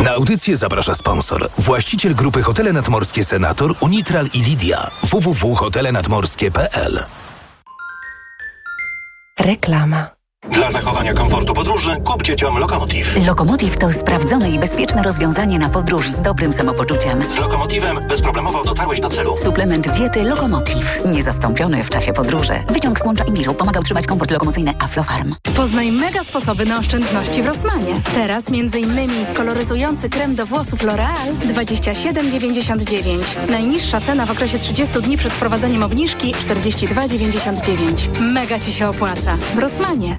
Na 0.04 0.12
audycję 0.12 0.58
zaprasza 0.58 0.96
sponsor. 0.96 1.50
Właściciel 1.58 2.16
grupy 2.16 2.44
Hotele 2.44 2.74
Nadmorskie 2.74 3.26
Senator, 3.26 3.76
Unitral 3.80 4.30
i 4.34 4.42
Lidia. 4.42 4.88
www.hotelenadmorskie.pl 5.04 7.06
Reklama. 9.40 10.15
Dla 10.52 10.72
zachowania 10.72 11.14
komfortu 11.14 11.54
podróży 11.54 12.02
kup 12.06 12.24
dzieciom 12.24 12.58
Lokomotiv. 12.58 13.08
Lokomotiv 13.28 13.78
to 13.78 13.94
sprawdzone 13.94 14.50
i 14.52 14.60
bezpieczne 14.60 15.04
rozwiązanie 15.04 15.60
na 15.60 15.70
podróż 15.70 16.10
z 16.10 16.22
dobrym 16.22 16.54
samopoczuciem. 16.54 17.24
Z 17.24 17.38
Lokomotivem 17.38 18.08
bezproblemowo 18.08 18.62
dotarłeś 18.64 19.00
do 19.02 19.10
celu. 19.10 19.38
Suplement 19.38 19.88
diety 19.98 20.24
Lokomotiv. 20.24 21.06
Niezastąpiony 21.06 21.84
w 21.84 21.90
czasie 21.90 22.14
podróży. 22.14 22.54
Wyciąg 22.70 23.00
z 23.00 23.06
łącza 23.06 23.24
imbiru 23.24 23.54
pomaga 23.54 23.80
utrzymać 23.80 24.08
komfort 24.08 24.32
lokomocyjny 24.32 24.74
Aflofarm. 24.80 25.36
Poznaj 25.56 25.92
mega 25.92 26.24
sposoby 26.24 26.66
na 26.66 26.78
oszczędności 26.80 27.44
w 27.44 27.46
Rosmanie. 27.46 28.02
Teraz 28.16 28.44
m.in. 28.50 29.26
koloryzujący 29.34 30.10
krem 30.10 30.36
do 30.36 30.46
włosów 30.46 30.80
L'Oreal 30.84 31.34
27,99. 31.54 33.50
Najniższa 33.50 34.02
cena 34.02 34.26
w 34.26 34.32
okresie 34.32 34.60
30 34.60 35.02
dni 35.02 35.18
przed 35.18 35.34
wprowadzeniem 35.34 35.84
obniżki 35.84 36.34
42,99. 36.34 38.20
Mega 38.22 38.60
Ci 38.60 38.74
się 38.74 38.90
opłaca. 38.90 39.38
W 39.56 39.58
Rosmanie. 39.58 40.18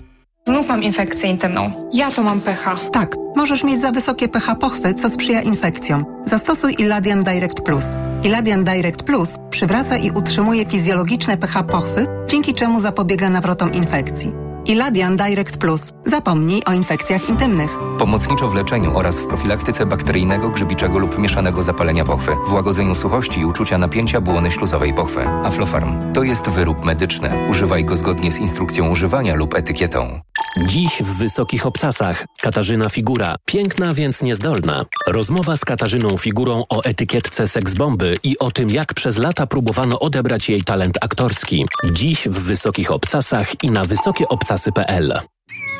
Znów 0.48 0.68
mam 0.68 0.82
infekcję 0.82 1.30
intymną. 1.30 1.88
Ja 1.92 2.10
to 2.10 2.22
mam 2.22 2.40
pH. 2.40 2.76
Tak, 2.92 3.16
możesz 3.36 3.64
mieć 3.64 3.80
za 3.80 3.92
wysokie 3.92 4.28
pH 4.28 4.54
pochwy, 4.54 4.94
co 4.94 5.10
sprzyja 5.10 5.42
infekcjom. 5.42 6.04
Zastosuj 6.24 6.74
Iladian 6.78 7.24
Direct 7.24 7.60
Plus. 7.60 7.84
Iladian 8.24 8.64
Direct 8.64 9.02
Plus 9.02 9.28
przywraca 9.50 9.96
i 9.96 10.10
utrzymuje 10.10 10.66
fizjologiczne 10.66 11.36
pH 11.36 11.62
pochwy, 11.62 12.06
dzięki 12.28 12.54
czemu 12.54 12.80
zapobiega 12.80 13.30
nawrotom 13.30 13.72
infekcji. 13.72 14.32
Iladian 14.66 15.16
Direct 15.16 15.56
Plus. 15.56 15.80
Zapomnij 16.04 16.62
o 16.66 16.72
infekcjach 16.72 17.28
intymnych. 17.28 17.78
Pomocniczo 17.98 18.48
w 18.48 18.54
leczeniu 18.54 18.96
oraz 18.96 19.18
w 19.18 19.26
profilaktyce 19.26 19.86
bakteryjnego, 19.86 20.48
grzybiczego 20.48 20.98
lub 20.98 21.18
mieszanego 21.18 21.62
zapalenia 21.62 22.04
pochwy, 22.04 22.32
w 22.48 22.52
łagodzeniu 22.52 22.94
suchości 22.94 23.40
i 23.40 23.44
uczucia 23.44 23.78
napięcia 23.78 24.20
błony 24.20 24.50
śluzowej 24.50 24.94
pochwy. 24.94 25.28
Aflofarm 25.28 26.12
to 26.12 26.22
jest 26.22 26.48
wyrób 26.48 26.84
medyczny. 26.84 27.30
Używaj 27.50 27.84
go 27.84 27.96
zgodnie 27.96 28.32
z 28.32 28.38
instrukcją 28.38 28.90
używania 28.90 29.34
lub 29.34 29.54
etykietą. 29.54 30.20
Dziś 30.68 31.02
w 31.02 31.18
Wysokich 31.18 31.66
Obcasach 31.66 32.24
Katarzyna 32.40 32.88
Figura. 32.88 33.36
Piękna, 33.44 33.94
więc 33.94 34.22
niezdolna. 34.22 34.84
Rozmowa 35.06 35.56
z 35.56 35.64
Katarzyną 35.64 36.16
Figurą 36.16 36.64
o 36.68 36.84
etykietce 36.84 37.48
seksbomby 37.48 38.16
i 38.22 38.38
o 38.38 38.50
tym, 38.50 38.70
jak 38.70 38.94
przez 38.94 39.18
lata 39.18 39.46
próbowano 39.46 39.98
odebrać 39.98 40.48
jej 40.48 40.64
talent 40.64 40.98
aktorski. 41.00 41.66
Dziś 41.92 42.28
w 42.28 42.38
Wysokich 42.38 42.90
Obcasach 42.90 43.64
i 43.64 43.70
na 43.70 43.84
wysokieobcasy.pl 43.84 45.20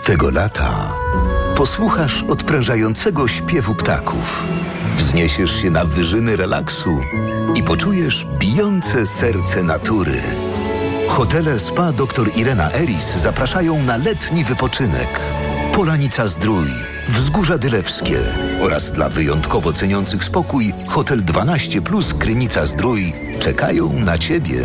Tego 0.05 0.31
lata 0.31 0.93
posłuchasz 1.57 2.23
odprężającego 2.23 3.29
śpiewu 3.29 3.75
ptaków. 3.75 4.45
Wzniesiesz 4.97 5.63
się 5.63 5.71
na 5.71 5.85
wyżyny 5.85 6.37
relaksu 6.37 7.01
i 7.55 7.63
poczujesz 7.63 8.27
bijące 8.39 9.07
serce 9.07 9.63
natury. 9.63 10.21
Hotele 11.09 11.59
Spa 11.59 11.93
dr 11.93 12.37
Irena 12.37 12.73
Eris 12.73 13.17
zapraszają 13.17 13.83
na 13.83 13.97
letni 13.97 14.45
wypoczynek. 14.45 15.21
Polanica 15.75 16.27
Zdrój, 16.27 16.67
Wzgórza 17.09 17.59
Dylewskie 17.59 18.21
oraz 18.61 18.93
dla 18.93 19.09
wyjątkowo 19.09 19.73
ceniących 19.73 20.25
spokój 20.25 20.73
Hotel 20.89 21.25
12 21.25 21.83
Plus 21.83 22.15
Krynica 22.15 22.67
Zdrój 22.67 23.13
czekają 23.41 23.93
na 23.93 24.19
Ciebie. 24.19 24.65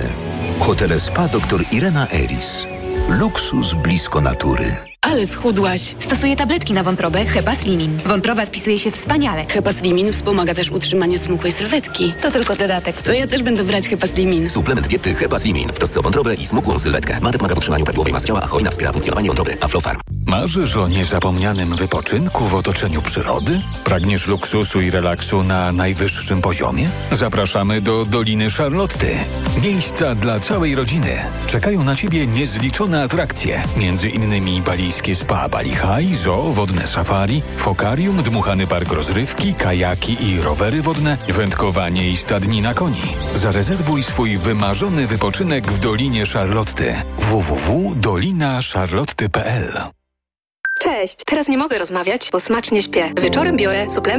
Hotele 0.60 0.99
Spa 0.99 1.27
dr 1.27 1.63
Irena 1.71 2.08
Eris. 2.10 2.65
Luksus 3.10 3.73
blisko 3.73 4.21
natury. 4.21 4.90
Ale 5.12 5.28
schudłaś. 5.28 5.95
Stosuję 6.00 6.36
tabletki 6.36 6.74
na 6.74 6.84
wątrobę 6.84 7.26
Hepaslimin. 7.26 8.00
Wątroba 8.06 8.45
spisuje 8.45 8.80
się 8.80 8.91
wspaniale. 8.91 9.45
Hepaslimin 9.45 10.13
wspomaga 10.13 10.54
też 10.54 10.69
utrzymanie 10.69 11.17
smukłej 11.17 11.52
sylwetki. 11.52 12.13
To 12.21 12.32
tylko 12.32 12.56
dodatek. 12.56 13.02
To 13.02 13.13
ja 13.13 13.28
też 13.28 13.43
będę 13.43 13.63
brać 13.63 13.88
Hepaslimin. 13.88 14.50
Suplement 14.50 14.88
diety 14.88 15.15
Hepaslimin 15.15 15.69
w 15.69 15.78
trosce 15.78 16.00
o 16.00 16.04
wątrobę 16.04 16.36
i 16.36 16.45
smukłą 16.45 16.80
sylwetkę. 16.80 17.19
Mate 17.21 17.38
pomaga 17.38 17.56
w 17.56 17.58
utrzymaniu 17.58 17.84
prawidłowej 17.84 18.13
masy 18.13 18.28
ciała, 18.28 18.41
a 18.41 18.47
hojna 18.47 18.71
wspiera 18.71 18.91
funkcjonowanie 18.91 19.28
wątroby. 19.28 19.58
Aflofarm. 19.62 20.11
Marzysz 20.25 20.77
o 20.77 20.88
niezapomnianym 20.88 21.75
wypoczynku 21.75 22.45
w 22.45 22.55
otoczeniu 22.55 23.01
przyrody? 23.01 23.62
Pragniesz 23.84 24.27
luksusu 24.27 24.81
i 24.81 24.91
relaksu 24.91 25.43
na 25.43 25.71
najwyższym 25.71 26.41
poziomie? 26.41 26.89
Zapraszamy 27.12 27.81
do 27.81 28.05
Doliny 28.05 28.49
Charlotty. 28.49 29.15
Miejsca 29.62 30.15
dla 30.15 30.39
całej 30.39 30.75
rodziny. 30.75 31.25
Czekają 31.47 31.84
na 31.84 31.95
Ciebie 31.95 32.27
niezliczone 32.27 33.03
atrakcje, 33.03 33.63
między 33.77 34.10
innymi 34.10 34.62
balijskie 34.62 35.15
spa 35.15 35.49
Bali 35.49 35.71
High, 35.71 36.15
zoo, 36.15 36.51
wodne 36.51 36.88
safari, 36.88 37.41
fokarium, 37.57 38.23
dmuchany 38.23 38.67
park 38.67 38.91
rozrywki, 38.91 39.53
kajaki 39.53 40.29
i 40.29 40.41
rowery 40.41 40.81
wodne, 40.81 41.17
wędkowanie 41.29 42.12
i 42.12 42.17
stadnina 42.17 42.73
koni. 42.73 43.01
Zarezerwuj 43.34 44.03
swój 44.03 44.38
wymarzony 44.38 45.07
wypoczynek 45.07 45.71
w 45.71 45.79
Dolinie 45.79 46.25
Charlotty. 46.25 46.95
www.dolinacharlotty.pl 47.19 50.00
Cześć, 50.83 51.15
teraz 51.25 51.47
nie 51.47 51.57
mogę 51.57 51.77
rozmawiać, 51.77 52.29
bo 52.31 52.39
smacznie 52.39 52.81
śpię. 52.81 53.13
Wieczorem 53.21 53.57
biorę 53.57 53.89
suplement 53.89 54.01